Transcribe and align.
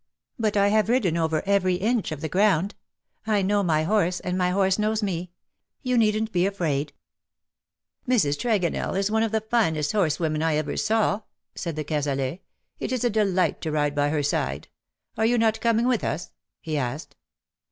But 0.39 0.57
I 0.57 0.69
have 0.69 0.89
ridden 0.89 1.15
over 1.15 1.43
every 1.45 1.75
inch 1.75 2.11
of 2.11 2.21
the 2.21 2.27
ground. 2.27 2.73
I 3.27 3.43
know 3.43 3.61
my 3.61 3.83
horse, 3.83 4.19
and 4.19 4.35
my 4.35 4.49
horse 4.49 4.79
knows 4.79 5.03
me. 5.03 5.29
You 5.83 5.95
needn't 5.95 6.31
be 6.31 6.47
afraid."" 6.47 6.93
Mrs. 8.09 8.35
Tregonell 8.35 8.97
is 8.97 9.11
one 9.11 9.21
of 9.21 9.31
the 9.31 9.41
finest 9.41 9.91
horsewomen 9.91 10.41
I 10.41 10.55
ever 10.55 10.75
saw," 10.75 11.21
said 11.53 11.75
de 11.75 11.83
Cazalet. 11.83 12.33
^' 12.33 12.39
It 12.79 12.91
is 12.91 13.03
a 13.03 13.11
delight 13.11 13.61
to 13.61 13.71
ride 13.71 13.93
by 13.93 14.09
her 14.09 14.23
side. 14.23 14.69
Are 15.19 15.27
not 15.37 15.57
you 15.57 15.61
coming 15.61 15.87
with 15.87 16.03
us?" 16.03 16.31
he 16.61 16.79
asked. 16.79 17.15